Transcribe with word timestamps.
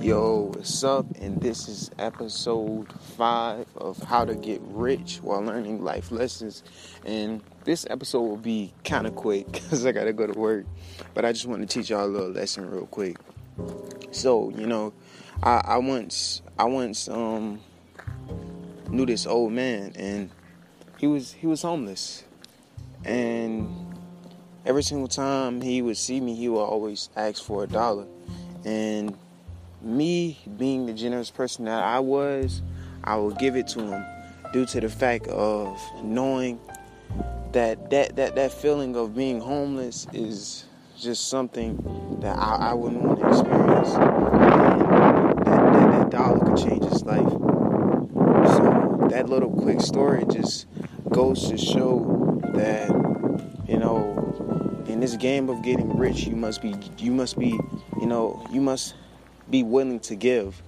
Yo, 0.00 0.50
what's 0.54 0.82
up? 0.82 1.04
And 1.20 1.38
this 1.42 1.68
is 1.68 1.90
episode 1.98 2.90
five 3.18 3.66
of 3.76 3.98
How 4.02 4.24
to 4.24 4.34
Get 4.34 4.62
Rich 4.64 5.18
While 5.22 5.42
Learning 5.42 5.84
Life 5.84 6.10
Lessons. 6.10 6.62
And 7.04 7.42
this 7.64 7.86
episode 7.90 8.22
will 8.22 8.38
be 8.38 8.72
kind 8.82 9.06
of 9.06 9.14
quick 9.14 9.46
because 9.52 9.84
I 9.84 9.92
gotta 9.92 10.14
go 10.14 10.26
to 10.26 10.38
work. 10.38 10.64
But 11.12 11.26
I 11.26 11.32
just 11.32 11.44
want 11.44 11.60
to 11.60 11.66
teach 11.66 11.90
y'all 11.90 12.06
a 12.06 12.08
little 12.08 12.30
lesson 12.30 12.70
real 12.70 12.86
quick. 12.86 13.18
So, 14.10 14.48
you 14.56 14.66
know, 14.66 14.94
I, 15.42 15.60
I 15.64 15.76
once, 15.76 16.40
I 16.58 16.64
once 16.64 17.06
um 17.06 17.60
knew 18.88 19.04
this 19.04 19.26
old 19.26 19.52
man, 19.52 19.92
and 19.96 20.30
he 20.96 21.08
was 21.08 21.32
he 21.32 21.46
was 21.46 21.60
homeless, 21.60 22.24
and 23.04 23.94
every 24.64 24.82
single 24.82 25.08
time 25.08 25.60
he 25.60 25.82
would 25.82 25.98
see 25.98 26.22
me, 26.22 26.34
he 26.34 26.48
would 26.48 26.64
always 26.64 27.10
ask 27.16 27.44
for 27.44 27.64
a 27.64 27.66
dollar, 27.66 28.06
and 28.64 29.09
being 30.56 30.86
the 30.86 30.92
generous 30.92 31.30
person 31.30 31.64
that 31.66 31.82
I 31.82 31.98
was, 32.00 32.62
I 33.04 33.16
will 33.16 33.30
give 33.30 33.56
it 33.56 33.68
to 33.68 33.80
him 33.80 34.04
due 34.52 34.66
to 34.66 34.80
the 34.80 34.88
fact 34.88 35.26
of 35.28 35.80
knowing 36.02 36.60
that 37.52 37.90
that 37.90 38.16
that, 38.16 38.34
that 38.36 38.52
feeling 38.52 38.96
of 38.96 39.14
being 39.14 39.40
homeless 39.40 40.06
is 40.12 40.64
just 40.98 41.28
something 41.28 42.18
that 42.20 42.36
I, 42.36 42.70
I 42.70 42.74
wouldn't 42.74 43.02
want 43.02 43.20
to 43.20 43.28
experience. 43.28 43.92
That, 43.94 45.72
that, 45.72 45.92
that 45.92 46.10
dollar 46.10 46.38
could 46.40 46.56
change 46.58 46.84
his 46.84 47.02
life. 47.04 47.30
So 48.54 49.08
that 49.10 49.28
little 49.28 49.50
quick 49.50 49.80
story 49.80 50.24
just 50.30 50.66
goes 51.10 51.48
to 51.48 51.56
show 51.56 52.40
that, 52.54 52.88
you 53.66 53.78
know, 53.78 54.84
in 54.86 55.00
this 55.00 55.16
game 55.16 55.48
of 55.48 55.62
getting 55.62 55.96
rich, 55.96 56.26
you 56.26 56.36
must 56.36 56.60
be 56.60 56.74
you 56.98 57.12
must 57.12 57.38
be, 57.38 57.58
you 58.00 58.06
know, 58.06 58.46
you 58.52 58.60
must 58.60 58.94
be 59.50 59.62
willing 59.62 60.00
to 60.00 60.14
give. 60.14 60.62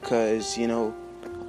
Because 0.00 0.58
you 0.58 0.66
know 0.66 0.94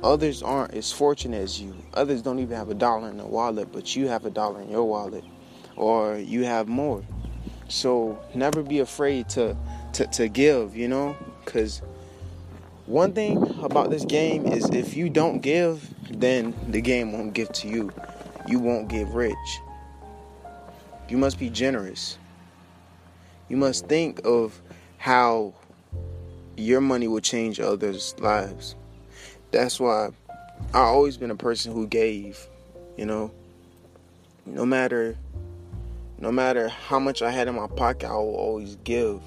others 0.04 0.44
aren't 0.44 0.74
as 0.74 0.92
fortunate 0.92 1.42
as 1.42 1.60
you. 1.62 1.76
Others 1.94 2.22
don't 2.22 2.40
even 2.40 2.56
have 2.58 2.70
a 2.70 2.76
dollar 2.76 3.10
in 3.10 3.18
their 3.18 3.26
wallet 3.26 3.72
but 3.72 3.96
you 3.96 4.08
have 4.08 4.26
a 4.26 4.30
dollar 4.30 4.62
in 4.62 4.70
your 4.70 4.84
wallet 4.84 5.24
or 5.76 6.18
you 6.18 6.44
have 6.44 6.68
more. 6.68 7.04
So 7.68 8.20
never 8.36 8.62
be 8.62 8.80
afraid 8.80 9.30
to 9.30 9.58
to, 9.94 10.08
to 10.08 10.28
give 10.28 10.76
you 10.76 10.88
know? 10.88 11.16
Because 11.44 11.82
one 12.86 13.14
thing 13.14 13.38
about 13.64 13.90
this 13.90 14.06
game 14.06 14.46
is 14.46 14.70
if 14.70 14.96
you 14.96 15.10
don't 15.10 15.40
give 15.40 15.94
then 16.12 16.54
the 16.68 16.82
game 16.82 17.12
won't 17.12 17.34
give 17.34 17.52
to 17.54 17.68
you. 17.68 17.92
You 18.48 18.60
won't 18.60 18.88
get 18.88 19.08
rich. 19.08 19.36
You 21.10 21.18
must 21.18 21.40
be 21.40 21.50
generous. 21.50 22.18
You 23.50 23.58
must 23.58 23.88
think 23.88 24.22
of 24.26 24.62
how 24.98 25.54
your 26.58 26.82
money 26.82 27.08
will 27.08 27.20
change 27.20 27.60
others' 27.60 28.16
lives. 28.20 28.76
That's 29.52 29.80
why 29.80 30.10
I 30.74 30.80
always 30.80 31.18
been 31.18 31.32
a 31.32 31.36
person 31.36 31.74
who 31.74 31.88
gave, 31.88 32.48
you 32.98 33.06
know. 33.06 33.32
No 34.46 34.66
matter 34.66 35.16
no 36.20 36.32
matter 36.32 36.70
how 36.70 37.00
much 37.00 37.22
I 37.22 37.32
had 37.32 37.48
in 37.48 37.56
my 37.56 37.68
pocket, 37.68 38.10
I 38.10 38.14
will 38.14 38.36
always 38.36 38.78
give. 38.84 39.22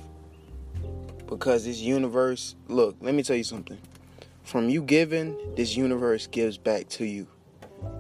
Because 1.27 1.64
this 1.64 1.80
universe, 1.80 2.55
look, 2.68 2.96
let 3.00 3.14
me 3.14 3.22
tell 3.22 3.36
you 3.36 3.44
something. 3.44 3.78
From 4.44 4.68
you 4.68 4.83
giving, 4.83 5.36
this 5.56 5.77
universe 5.77 6.27
gives 6.27 6.56
back 6.56 6.88
to 6.90 7.05
you. 7.05 7.27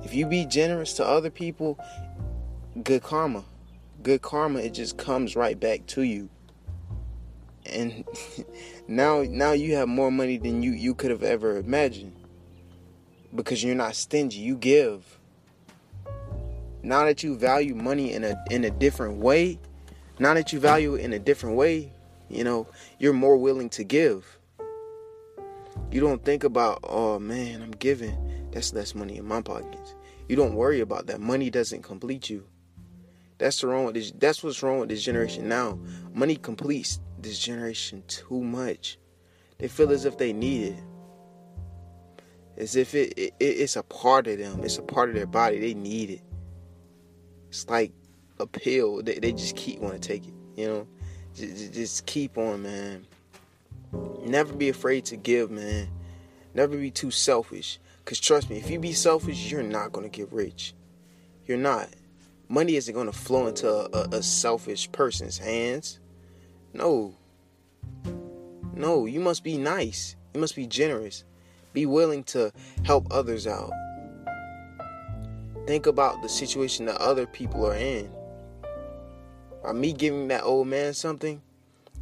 If 0.02 0.14
you 0.14 0.26
be 0.26 0.46
generous 0.46 0.94
to 0.94 1.06
other 1.06 1.30
people, 1.30 1.78
good 2.82 3.02
karma. 3.02 3.44
Good 4.02 4.22
karma, 4.22 4.60
it 4.60 4.72
just 4.72 4.96
comes 4.96 5.36
right 5.36 5.58
back 5.58 5.84
to 5.88 6.02
you 6.02 6.28
and 7.70 8.04
now 8.88 9.22
now 9.28 9.52
you 9.52 9.74
have 9.74 9.88
more 9.88 10.10
money 10.10 10.38
than 10.38 10.62
you 10.62 10.72
you 10.72 10.94
could 10.94 11.10
have 11.10 11.22
ever 11.22 11.56
imagined. 11.56 12.14
Because 13.34 13.62
you're 13.62 13.74
not 13.74 13.94
stingy 13.94 14.38
you 14.38 14.56
give. 14.56 15.18
Now 16.82 17.04
that 17.04 17.22
you 17.22 17.36
value 17.36 17.74
money 17.74 18.12
in 18.12 18.24
a 18.24 18.36
in 18.50 18.64
a 18.64 18.70
different 18.70 19.18
way 19.18 19.58
now 20.18 20.32
that 20.32 20.52
you 20.52 20.58
value 20.58 20.94
it 20.94 21.02
in 21.02 21.12
a 21.12 21.18
different 21.18 21.56
way 21.56 21.92
you 22.28 22.42
know 22.42 22.66
you're 22.98 23.12
more 23.12 23.36
willing 23.36 23.68
to 23.70 23.84
give. 23.84 24.38
You 25.90 26.00
don't 26.00 26.24
think 26.24 26.44
about 26.44 26.80
oh 26.84 27.18
man 27.18 27.62
i'm 27.62 27.72
giving. 27.72 28.16
That's 28.52 28.72
less 28.72 28.94
money 28.94 29.18
in 29.18 29.26
my 29.26 29.42
pockets. 29.42 29.94
You 30.28 30.36
don't 30.36 30.54
worry 30.54 30.80
about 30.80 31.06
that. 31.06 31.20
Money 31.20 31.50
doesn't 31.50 31.82
complete 31.82 32.30
you. 32.30 32.46
That's 33.38 33.60
the 33.60 33.66
wrong 33.66 33.84
with 33.84 33.94
this 33.94 34.12
that's 34.12 34.42
what's 34.42 34.62
wrong 34.62 34.80
with 34.80 34.88
this 34.88 35.02
generation 35.02 35.48
now. 35.48 35.78
Money 36.14 36.36
completes 36.36 37.00
this 37.18 37.38
generation 37.38 38.02
too 38.06 38.42
much. 38.42 38.98
They 39.58 39.68
feel 39.68 39.90
as 39.90 40.04
if 40.04 40.18
they 40.18 40.32
need 40.32 40.74
it. 40.74 40.82
As 42.56 42.76
if 42.76 42.94
it, 42.94 43.18
it 43.18 43.34
it's 43.38 43.76
a 43.76 43.82
part 43.82 44.26
of 44.26 44.38
them. 44.38 44.64
It's 44.64 44.78
a 44.78 44.82
part 44.82 45.08
of 45.08 45.14
their 45.14 45.26
body. 45.26 45.58
They 45.58 45.74
need 45.74 46.10
it. 46.10 46.22
It's 47.48 47.68
like 47.68 47.92
a 48.38 48.46
pill. 48.46 49.02
They, 49.02 49.18
they 49.18 49.32
just 49.32 49.56
keep 49.56 49.80
want 49.80 50.00
to 50.00 50.08
take 50.08 50.26
it. 50.26 50.34
You 50.56 50.66
know, 50.66 50.88
just, 51.34 51.74
just 51.74 52.06
keep 52.06 52.38
on, 52.38 52.62
man. 52.62 53.06
Never 54.24 54.52
be 54.52 54.68
afraid 54.68 55.04
to 55.06 55.16
give, 55.16 55.50
man. 55.50 55.88
Never 56.54 56.76
be 56.76 56.90
too 56.90 57.10
selfish. 57.10 57.78
Cause 58.04 58.20
trust 58.20 58.50
me, 58.50 58.56
if 58.56 58.70
you 58.70 58.78
be 58.78 58.92
selfish, 58.92 59.50
you're 59.50 59.62
not 59.62 59.92
gonna 59.92 60.08
get 60.08 60.32
rich. 60.32 60.74
You're 61.46 61.58
not. 61.58 61.88
Money 62.48 62.76
isn't 62.76 62.94
gonna 62.94 63.12
flow 63.12 63.48
into 63.48 63.68
a, 63.68 63.88
a, 63.92 64.18
a 64.18 64.22
selfish 64.22 64.90
person's 64.92 65.38
hands. 65.38 65.98
No. 66.76 67.14
No, 68.74 69.06
you 69.06 69.18
must 69.18 69.42
be 69.42 69.56
nice. 69.56 70.14
You 70.34 70.40
must 70.40 70.54
be 70.54 70.66
generous. 70.66 71.24
Be 71.72 71.86
willing 71.86 72.22
to 72.24 72.52
help 72.84 73.06
others 73.10 73.46
out. 73.46 73.72
Think 75.66 75.86
about 75.86 76.20
the 76.20 76.28
situation 76.28 76.84
that 76.86 77.00
other 77.00 77.26
people 77.26 77.66
are 77.66 77.74
in. 77.74 78.10
By 79.64 79.72
me 79.72 79.94
giving 79.94 80.28
that 80.28 80.42
old 80.42 80.68
man 80.68 80.92
something, 80.92 81.40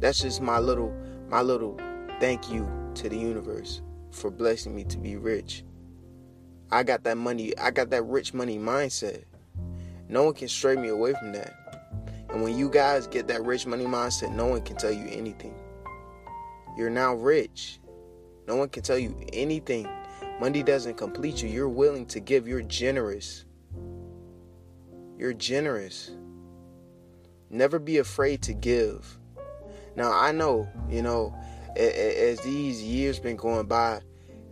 that's 0.01 0.21
just 0.21 0.41
my 0.41 0.59
little 0.59 0.93
my 1.29 1.41
little 1.41 1.79
thank 2.19 2.51
you 2.51 2.69
to 2.95 3.07
the 3.07 3.17
universe 3.17 3.81
for 4.11 4.29
blessing 4.29 4.75
me 4.75 4.83
to 4.83 4.97
be 4.97 5.15
rich. 5.15 5.63
I 6.69 6.83
got 6.83 7.03
that 7.05 7.17
money, 7.17 7.57
I 7.57 7.71
got 7.71 7.89
that 7.91 8.03
rich 8.03 8.33
money 8.33 8.59
mindset. 8.59 9.23
No 10.09 10.25
one 10.25 10.33
can 10.33 10.49
stray 10.49 10.75
me 10.75 10.89
away 10.89 11.13
from 11.13 11.31
that. 11.31 11.64
And 12.35 12.43
when 12.43 12.57
you 12.57 12.69
guys 12.69 13.07
get 13.07 13.29
that 13.29 13.45
rich 13.45 13.65
money 13.65 13.85
mindset, 13.85 14.35
no 14.35 14.47
one 14.47 14.61
can 14.61 14.75
tell 14.75 14.91
you 14.91 15.07
anything. 15.09 15.55
You're 16.77 16.89
now 16.89 17.13
rich. 17.13 17.79
No 18.45 18.57
one 18.57 18.67
can 18.67 18.83
tell 18.83 18.97
you 18.97 19.15
anything. 19.31 19.87
Money 20.41 20.61
doesn't 20.61 20.97
complete 20.97 21.41
you. 21.41 21.47
You're 21.47 21.69
willing 21.69 22.05
to 22.07 22.19
give. 22.19 22.45
You're 22.45 22.61
generous. 22.61 23.45
You're 25.17 25.31
generous. 25.31 26.11
Never 27.49 27.79
be 27.79 27.99
afraid 27.99 28.41
to 28.41 28.53
give. 28.53 29.17
Now, 29.95 30.11
I 30.11 30.33
know, 30.33 30.67
you 30.89 31.03
know, 31.03 31.33
as 31.77 32.41
these 32.41 32.83
years 32.83 33.17
been 33.17 33.37
going 33.37 33.67
by, 33.67 34.01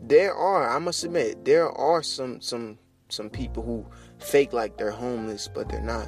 there 0.01 0.33
are, 0.33 0.73
I 0.73 0.79
must 0.79 1.03
admit, 1.03 1.43
there 1.43 1.69
are 1.69 2.01
some 2.01 2.39
some 2.39 2.77
some 3.09 3.29
people 3.29 3.61
who 3.61 3.85
fake 4.19 4.53
like 4.53 4.77
they're 4.77 4.89
homeless, 4.89 5.49
but 5.53 5.67
they're 5.67 5.81
not. 5.81 6.07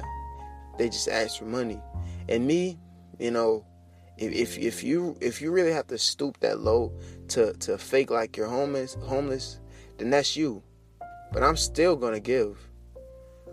They 0.78 0.88
just 0.88 1.08
ask 1.08 1.38
for 1.38 1.44
money. 1.44 1.80
And 2.28 2.46
me, 2.46 2.78
you 3.18 3.30
know, 3.30 3.64
if 4.18 4.58
if 4.58 4.82
you 4.82 5.16
if 5.20 5.40
you 5.42 5.50
really 5.50 5.72
have 5.72 5.86
to 5.88 5.98
stoop 5.98 6.40
that 6.40 6.60
low 6.60 6.92
to 7.28 7.52
to 7.54 7.76
fake 7.78 8.10
like 8.10 8.36
you're 8.36 8.48
homeless 8.48 8.96
homeless, 9.02 9.60
then 9.98 10.10
that's 10.10 10.36
you. 10.36 10.62
But 11.32 11.42
I'm 11.42 11.56
still 11.56 11.96
gonna 11.96 12.20
give. 12.20 12.58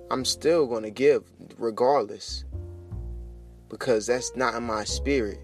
I'm 0.10 0.26
still 0.26 0.68
gonna 0.68 0.92
give 0.92 1.24
regardless. 1.58 2.46
Because 3.70 4.06
that's 4.06 4.36
not 4.36 4.54
in 4.56 4.64
my 4.64 4.84
spirit. 4.84 5.40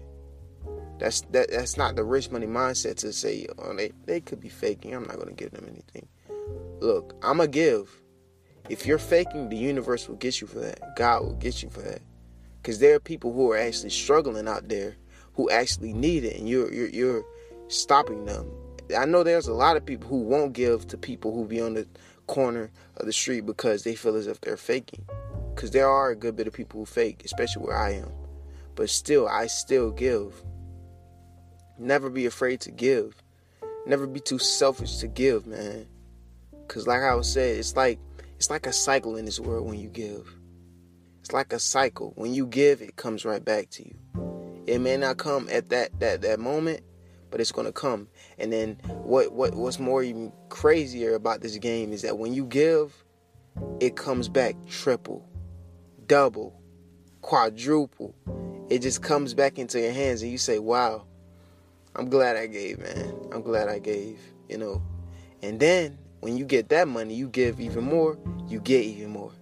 That's 0.98 1.22
that 1.32 1.50
that's 1.50 1.76
not 1.76 1.96
the 1.96 2.04
rich 2.04 2.30
money 2.30 2.46
mindset 2.46 2.96
to 2.98 3.12
say, 3.12 3.46
oh, 3.58 3.74
they, 3.74 3.92
they 4.04 4.20
could 4.20 4.40
be 4.40 4.48
faking. 4.48 4.94
I'm 4.94 5.04
not 5.04 5.18
gonna 5.18 5.32
give 5.32 5.50
them 5.50 5.66
anything. 5.68 6.06
Look, 6.80 7.14
I'ma 7.22 7.46
give. 7.46 7.99
If 8.70 8.86
you're 8.86 8.98
faking, 8.98 9.48
the 9.48 9.56
universe 9.56 10.08
will 10.08 10.14
get 10.16 10.40
you 10.40 10.46
for 10.46 10.60
that. 10.60 10.96
God 10.96 11.22
will 11.22 11.34
get 11.34 11.60
you 11.60 11.68
for 11.70 11.82
that. 11.82 12.00
Because 12.62 12.78
there 12.78 12.94
are 12.94 13.00
people 13.00 13.32
who 13.32 13.50
are 13.50 13.58
actually 13.58 13.90
struggling 13.90 14.46
out 14.46 14.68
there 14.68 14.96
who 15.34 15.50
actually 15.50 15.92
need 15.92 16.22
it, 16.22 16.36
and 16.38 16.48
you're, 16.48 16.72
you're, 16.72 16.88
you're 16.88 17.24
stopping 17.66 18.26
them. 18.26 18.48
I 18.96 19.06
know 19.06 19.24
there's 19.24 19.48
a 19.48 19.54
lot 19.54 19.76
of 19.76 19.84
people 19.84 20.08
who 20.08 20.20
won't 20.20 20.52
give 20.52 20.86
to 20.88 20.96
people 20.96 21.34
who 21.34 21.46
be 21.46 21.60
on 21.60 21.74
the 21.74 21.86
corner 22.28 22.70
of 22.96 23.06
the 23.06 23.12
street 23.12 23.44
because 23.44 23.82
they 23.82 23.96
feel 23.96 24.14
as 24.14 24.28
if 24.28 24.40
they're 24.40 24.56
faking. 24.56 25.04
Because 25.52 25.72
there 25.72 25.88
are 25.88 26.10
a 26.10 26.16
good 26.16 26.36
bit 26.36 26.46
of 26.46 26.52
people 26.52 26.78
who 26.78 26.86
fake, 26.86 27.22
especially 27.24 27.64
where 27.64 27.76
I 27.76 27.94
am. 27.94 28.12
But 28.76 28.88
still, 28.88 29.26
I 29.26 29.48
still 29.48 29.90
give. 29.90 30.44
Never 31.76 32.08
be 32.08 32.26
afraid 32.26 32.60
to 32.60 32.70
give. 32.70 33.20
Never 33.84 34.06
be 34.06 34.20
too 34.20 34.38
selfish 34.38 34.98
to 34.98 35.08
give, 35.08 35.44
man. 35.46 35.86
Cause 36.68 36.86
like 36.86 37.02
I 37.02 37.16
was 37.16 37.32
said, 37.32 37.56
it's 37.56 37.74
like 37.74 37.98
it's 38.40 38.48
like 38.48 38.66
a 38.66 38.72
cycle 38.72 39.16
in 39.16 39.26
this 39.26 39.38
world 39.38 39.68
when 39.68 39.78
you 39.78 39.90
give. 39.90 40.34
It's 41.20 41.34
like 41.34 41.52
a 41.52 41.58
cycle. 41.58 42.14
When 42.16 42.32
you 42.32 42.46
give, 42.46 42.80
it 42.80 42.96
comes 42.96 43.26
right 43.26 43.44
back 43.44 43.68
to 43.72 43.86
you. 43.86 43.94
It 44.66 44.78
may 44.78 44.96
not 44.96 45.18
come 45.18 45.46
at 45.50 45.68
that 45.68 46.00
that 46.00 46.22
that 46.22 46.40
moment, 46.40 46.80
but 47.30 47.42
it's 47.42 47.52
gonna 47.52 47.70
come. 47.70 48.08
And 48.38 48.50
then 48.50 48.78
what 48.86 49.34
what 49.34 49.54
what's 49.54 49.78
more 49.78 50.02
even 50.02 50.32
crazier 50.48 51.14
about 51.16 51.42
this 51.42 51.58
game 51.58 51.92
is 51.92 52.00
that 52.00 52.16
when 52.16 52.32
you 52.32 52.46
give, 52.46 53.04
it 53.78 53.94
comes 53.94 54.26
back 54.30 54.56
triple, 54.66 55.28
double, 56.06 56.58
quadruple. 57.20 58.14
It 58.70 58.80
just 58.80 59.02
comes 59.02 59.34
back 59.34 59.58
into 59.58 59.78
your 59.78 59.92
hands 59.92 60.22
and 60.22 60.32
you 60.32 60.38
say, 60.38 60.58
Wow, 60.58 61.04
I'm 61.94 62.08
glad 62.08 62.38
I 62.38 62.46
gave, 62.46 62.78
man. 62.78 63.14
I'm 63.32 63.42
glad 63.42 63.68
I 63.68 63.80
gave, 63.80 64.18
you 64.48 64.56
know. 64.56 64.80
And 65.42 65.60
then 65.60 65.98
when 66.20 66.36
you 66.36 66.44
get 66.44 66.68
that 66.68 66.88
money, 66.88 67.14
you 67.14 67.28
give 67.28 67.60
even 67.60 67.84
more, 67.84 68.18
you 68.46 68.60
get 68.60 68.84
even 68.84 69.10
more. 69.10 69.32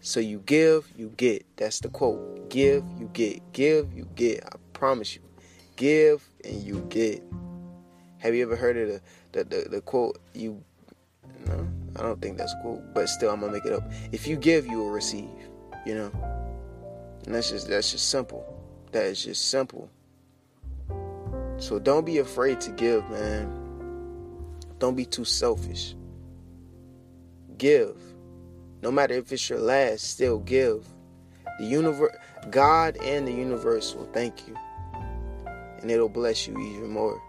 So 0.00 0.20
you 0.20 0.40
give, 0.46 0.88
you 0.96 1.12
get. 1.16 1.44
That's 1.56 1.80
the 1.80 1.88
quote. 1.88 2.48
Give, 2.48 2.84
you 2.98 3.10
get. 3.12 3.52
Give, 3.52 3.92
you 3.92 4.08
get. 4.14 4.44
I 4.44 4.56
promise 4.72 5.16
you. 5.16 5.22
Give 5.76 6.26
and 6.44 6.62
you 6.62 6.86
get. 6.88 7.22
Have 8.18 8.34
you 8.34 8.42
ever 8.42 8.56
heard 8.56 8.76
of 8.76 8.88
the 8.88 9.00
the, 9.32 9.44
the, 9.44 9.68
the 9.68 9.80
quote 9.80 10.18
you 10.32 10.62
no, 11.46 11.68
I 11.96 12.02
don't 12.02 12.20
think 12.20 12.38
that's 12.38 12.54
quote, 12.62 12.82
but 12.94 13.08
still 13.08 13.30
I'm 13.30 13.40
gonna 13.40 13.52
make 13.52 13.64
it 13.64 13.72
up. 13.72 13.82
If 14.12 14.26
you 14.26 14.36
give, 14.36 14.66
you 14.66 14.78
will 14.78 14.90
receive, 14.90 15.28
you 15.84 15.94
know. 15.94 16.10
And 17.26 17.34
that's 17.34 17.50
just 17.50 17.68
that's 17.68 17.92
just 17.92 18.08
simple. 18.08 18.44
That 18.92 19.04
is 19.06 19.24
just 19.24 19.50
simple. 19.50 19.90
So 21.58 21.78
don't 21.78 22.04
be 22.04 22.18
afraid 22.18 22.60
to 22.62 22.70
give, 22.70 23.08
man. 23.10 23.65
Don't 24.78 24.94
be 24.94 25.04
too 25.04 25.24
selfish. 25.24 25.94
Give. 27.58 27.96
No 28.82 28.90
matter 28.90 29.14
if 29.14 29.32
it's 29.32 29.48
your 29.48 29.58
last, 29.58 30.10
still 30.10 30.38
give. 30.40 30.86
The 31.58 31.64
universe, 31.64 32.14
God 32.50 32.96
and 32.98 33.26
the 33.26 33.32
universe 33.32 33.94
will 33.94 34.08
thank 34.12 34.46
you. 34.46 34.56
And 35.80 35.90
it'll 35.90 36.08
bless 36.08 36.46
you 36.46 36.58
even 36.58 36.90
more. 36.90 37.20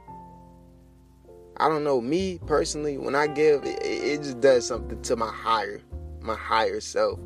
I 1.57 1.69
don't 1.69 1.83
know, 1.83 2.01
me 2.01 2.39
personally, 2.45 2.97
when 2.97 3.15
I 3.15 3.27
give, 3.27 3.63
it, 3.63 3.79
it 3.81 4.17
just 4.17 4.41
does 4.41 4.67
something 4.67 5.01
to 5.01 5.15
my 5.15 5.31
higher, 5.31 5.81
my 6.21 6.35
higher 6.35 6.79
self. 6.81 7.19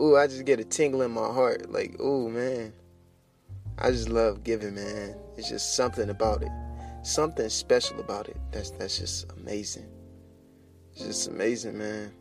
Ooh, 0.00 0.16
I 0.16 0.26
just 0.26 0.44
get 0.44 0.58
a 0.58 0.64
tingle 0.64 1.02
in 1.02 1.10
my 1.12 1.26
heart. 1.26 1.70
Like, 1.70 2.00
ooh, 2.00 2.28
man. 2.28 2.72
I 3.78 3.90
just 3.90 4.08
love 4.08 4.42
giving, 4.42 4.74
man. 4.74 5.14
It's 5.36 5.48
just 5.48 5.76
something 5.76 6.10
about 6.10 6.42
it. 6.42 6.50
Something 7.02 7.48
special 7.48 8.00
about 8.00 8.28
it. 8.28 8.36
That's 8.52 8.70
that's 8.70 8.98
just 8.98 9.30
amazing. 9.32 9.88
It's 10.92 11.04
just 11.04 11.28
amazing, 11.28 11.78
man. 11.78 12.12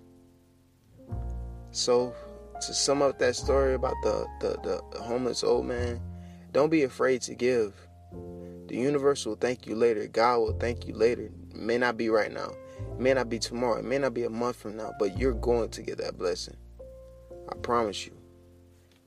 So 1.71 2.13
to 2.61 2.73
sum 2.73 3.01
up 3.01 3.17
that 3.19 3.35
story 3.35 3.73
about 3.73 3.95
the, 4.03 4.27
the, 4.39 4.81
the 4.91 5.01
homeless 5.01 5.43
old 5.43 5.65
man, 5.65 5.99
don't 6.51 6.69
be 6.69 6.83
afraid 6.83 7.21
to 7.23 7.35
give. 7.35 7.73
The 8.67 8.75
universe 8.75 9.25
will 9.25 9.35
thank 9.35 9.65
you 9.65 9.75
later. 9.75 10.07
God 10.07 10.37
will 10.39 10.57
thank 10.59 10.87
you 10.87 10.93
later. 10.93 11.23
It 11.23 11.55
may 11.55 11.77
not 11.77 11.97
be 11.97 12.09
right 12.09 12.31
now. 12.31 12.51
It 12.79 12.99
may 12.99 13.13
not 13.13 13.29
be 13.29 13.39
tomorrow. 13.39 13.79
It 13.79 13.85
may 13.85 13.97
not 13.97 14.13
be 14.13 14.23
a 14.23 14.29
month 14.29 14.57
from 14.57 14.77
now, 14.77 14.93
but 14.99 15.17
you're 15.17 15.33
going 15.33 15.69
to 15.71 15.81
get 15.81 15.97
that 15.97 16.17
blessing. 16.17 16.57
I 17.49 17.55
promise 17.55 18.05
you. 18.05 18.13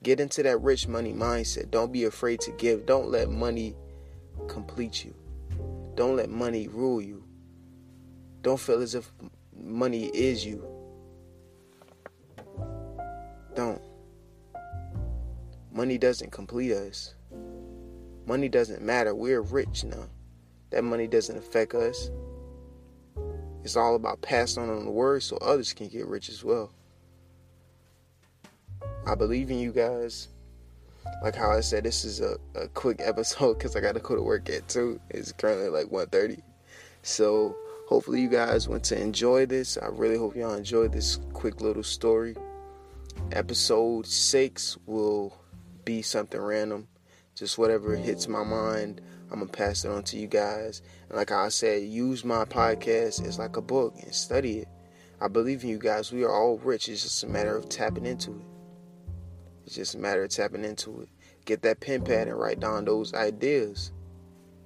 Get 0.03 0.21
into 0.21 0.43
that 0.43 0.61
rich 0.61 0.87
money 0.87 1.13
mindset. 1.13 1.71
Don't 1.71 1.93
be 1.93 2.05
afraid 2.05 2.41
to 2.41 2.51
give. 2.53 2.85
Don't 2.85 3.09
let 3.09 3.31
money 3.31 3.75
complete 4.49 5.05
you. 5.05 5.15
Don't 5.95 6.17
let 6.17 6.31
money 6.31 6.69
rule 6.69 7.01
you. 7.01 7.25
Don't 8.43 8.61
feel 8.61 8.83
as 8.83 8.95
if 8.95 9.11
money 9.57 10.07
is 10.07 10.45
you. 10.45 10.67
Don't. 13.55 13.81
Money 15.73 15.99
doesn't 15.99 16.31
complete 16.31 16.73
us. 16.73 17.15
Money 18.27 18.49
doesn't 18.49 18.83
matter. 18.83 19.15
We're 19.15 19.41
rich 19.41 19.85
now. 19.85 20.09
That 20.71 20.83
money 20.83 21.07
doesn't 21.07 21.37
affect 21.37 21.75
us. 21.75 22.11
It's 23.63 23.77
all 23.77 23.95
about 23.95 24.21
passing 24.21 24.69
on 24.69 24.85
the 24.85 24.91
word 24.91 25.23
so 25.23 25.37
others 25.39 25.73
can 25.73 25.89
get 25.89 26.07
rich 26.07 26.29
as 26.29 26.45
well. 26.45 26.73
I 29.07 29.15
believe 29.15 29.51
in 29.51 29.59
you 29.59 29.73
guys. 29.73 30.29
Like 31.23 31.35
how 31.35 31.51
I 31.51 31.61
said, 31.61 31.85
this 31.85 32.05
is 32.05 32.21
a, 32.21 32.37
a 32.55 32.69
quick 32.69 33.01
episode 33.01 33.55
because 33.59 33.77
I 33.77 33.81
got 33.81 33.95
to 33.95 34.01
go 34.01 34.15
to 34.15 34.23
work 34.23 34.49
at 34.51 34.69
2. 34.69 35.01
It's 35.11 35.33
currently 35.33 35.69
like 35.69 35.87
1.30. 35.87 36.41
So 37.03 37.57
hopefully 37.87 38.21
you 38.21 38.29
guys 38.29 38.69
want 38.69 38.85
to 38.85 39.01
enjoy 39.01 39.47
this. 39.47 39.79
I 39.79 39.87
really 39.87 40.17
hope 40.17 40.37
y'all 40.37 40.55
enjoyed 40.55 40.93
this 40.93 41.19
quick 41.33 41.61
little 41.61 41.83
story. 41.83 42.37
Episode 43.33 44.07
6 44.07 44.79
will 44.87 45.37
be 45.85 46.03
something 46.03 46.41
random. 46.41 46.89
Just 47.35 47.59
whatever 47.59 47.97
hits 47.97 48.29
my 48.29 48.45
mind, 48.45 49.01
I'm 49.31 49.41
going 49.41 49.51
to 49.51 49.57
pass 49.57 49.85
it 49.85 49.91
on 49.91 50.05
to 50.05 50.19
you 50.19 50.27
guys. 50.27 50.83
And 51.09 51.17
like 51.19 51.33
I 51.33 51.49
said, 51.49 51.83
use 51.83 52.25
my 52.25 52.45
podcast 52.45 53.27
as 53.27 53.39
like 53.39 53.57
a 53.57 53.63
book 53.63 53.95
and 54.03 54.15
study 54.15 54.59
it. 54.59 54.69
I 55.21 55.29
believe 55.29 55.65
in 55.65 55.71
you 55.71 55.79
guys. 55.79 56.13
We 56.13 56.23
are 56.25 56.31
all 56.33 56.59
rich. 56.59 56.89
It's 56.89 57.03
just 57.03 57.25
a 57.25 57.29
matter 57.29 57.57
of 57.57 57.69
tapping 57.69 58.07
into 58.07 58.33
it. 58.33 58.54
It's 59.65 59.75
just 59.75 59.95
a 59.95 59.99
matter 59.99 60.25
of 60.25 60.31
tapping 60.31 60.65
into 60.65 61.01
it. 61.03 61.09
Get 61.45 61.63
that 61.63 61.81
pen 61.81 62.03
pad 62.03 62.29
and 62.29 62.39
write 62.39 62.61
down 62.61 62.85
those 62.85 63.15
ideas. 63.15 63.93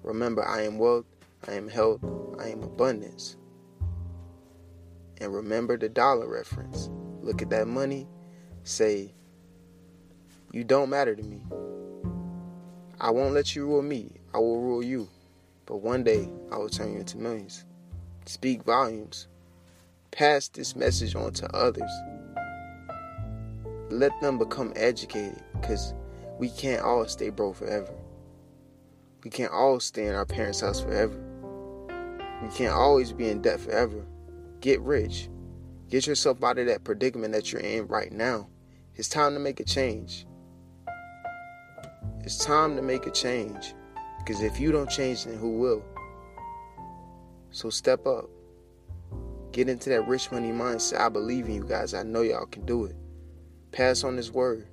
Remember, 0.02 0.46
I 0.46 0.62
am 0.62 0.78
wealth, 0.78 1.06
I 1.46 1.54
am 1.54 1.68
health, 1.68 2.00
I 2.38 2.48
am 2.48 2.62
abundance. 2.62 3.36
And 5.20 5.34
remember 5.34 5.76
the 5.76 5.88
dollar 5.88 6.28
reference. 6.28 6.90
Look 7.20 7.42
at 7.42 7.50
that 7.50 7.66
money, 7.68 8.06
say, 8.62 9.12
You 10.52 10.64
don't 10.64 10.90
matter 10.90 11.14
to 11.14 11.22
me. 11.22 11.42
I 13.00 13.10
won't 13.10 13.34
let 13.34 13.54
you 13.54 13.66
rule 13.66 13.82
me, 13.82 14.10
I 14.34 14.38
will 14.38 14.60
rule 14.60 14.84
you. 14.84 15.08
But 15.66 15.76
one 15.76 16.02
day, 16.02 16.28
I 16.50 16.56
will 16.56 16.70
turn 16.70 16.94
you 16.94 17.00
into 17.00 17.18
millions. 17.18 17.64
Speak 18.24 18.62
volumes. 18.64 19.28
Pass 20.10 20.48
this 20.48 20.74
message 20.74 21.14
on 21.14 21.32
to 21.34 21.54
others 21.54 21.90
let 23.90 24.18
them 24.20 24.38
become 24.38 24.72
educated 24.76 25.42
because 25.60 25.94
we 26.38 26.50
can't 26.50 26.82
all 26.82 27.06
stay 27.06 27.30
broke 27.30 27.56
forever. 27.56 27.92
We 29.24 29.30
can't 29.30 29.52
all 29.52 29.80
stay 29.80 30.06
in 30.06 30.14
our 30.14 30.26
parents' 30.26 30.60
house 30.60 30.80
forever. 30.80 31.18
We 32.42 32.48
can't 32.50 32.72
always 32.72 33.12
be 33.12 33.28
in 33.28 33.42
debt 33.42 33.60
forever. 33.60 34.04
Get 34.60 34.80
rich. 34.80 35.28
Get 35.88 36.06
yourself 36.06 36.42
out 36.44 36.58
of 36.58 36.66
that 36.66 36.84
predicament 36.84 37.32
that 37.32 37.50
you're 37.50 37.62
in 37.62 37.86
right 37.86 38.12
now. 38.12 38.48
It's 38.94 39.08
time 39.08 39.34
to 39.34 39.40
make 39.40 39.58
a 39.58 39.64
change. 39.64 40.26
It's 42.20 42.44
time 42.44 42.76
to 42.76 42.82
make 42.82 43.06
a 43.06 43.10
change. 43.10 43.74
Because 44.18 44.42
if 44.42 44.60
you 44.60 44.70
don't 44.70 44.90
change, 44.90 45.24
then 45.24 45.38
who 45.38 45.58
will? 45.58 45.82
So 47.50 47.70
step 47.70 48.06
up. 48.06 48.28
Get 49.52 49.68
into 49.68 49.88
that 49.90 50.06
rich 50.06 50.30
money 50.30 50.52
mindset. 50.52 51.00
I 51.00 51.08
believe 51.08 51.46
in 51.46 51.54
you 51.54 51.64
guys. 51.64 51.94
I 51.94 52.02
know 52.02 52.20
y'all 52.20 52.46
can 52.46 52.66
do 52.66 52.84
it 52.84 52.94
pass 53.72 54.04
on 54.04 54.16
His 54.16 54.32
word. 54.32 54.66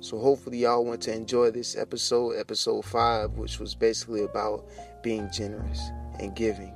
So 0.00 0.18
hopefully 0.18 0.58
y'all 0.58 0.84
want 0.84 1.00
to 1.02 1.12
enjoy 1.12 1.50
this 1.50 1.76
episode, 1.76 2.36
episode 2.38 2.84
five, 2.84 3.32
which 3.32 3.58
was 3.58 3.74
basically 3.74 4.22
about 4.22 4.64
being 5.02 5.28
generous 5.32 5.90
and 6.20 6.34
giving. 6.36 6.72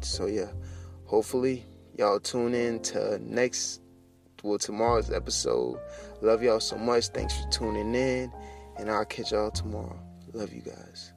So 0.00 0.26
yeah, 0.26 0.50
hopefully 1.04 1.64
y'all 1.96 2.20
tune 2.20 2.54
in 2.54 2.80
to 2.80 3.18
next, 3.18 3.82
well 4.42 4.58
tomorrow's 4.58 5.10
episode. 5.10 5.78
Love 6.20 6.42
y'all 6.42 6.60
so 6.60 6.76
much. 6.76 7.08
Thanks 7.08 7.40
for 7.40 7.48
tuning 7.50 7.94
in, 7.94 8.32
and 8.78 8.90
I'll 8.90 9.04
catch 9.04 9.32
y'all 9.32 9.50
tomorrow. 9.50 9.98
Love 10.32 10.52
you 10.52 10.62
guys. 10.62 11.12